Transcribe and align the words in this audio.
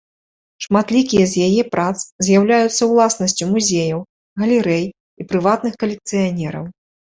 Шматлікія 0.65 1.25
з 1.33 1.49
яе 1.49 1.61
прац 1.75 1.91
з'яўляюцца 2.29 2.83
ўласнасцю 2.93 3.43
музеяў, 3.53 3.99
галерэй 4.43 4.83
і 5.19 5.29
прыватных 5.31 5.73
калекцыянераў. 5.87 6.69